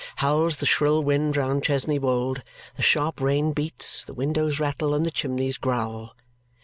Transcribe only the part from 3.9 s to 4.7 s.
the windows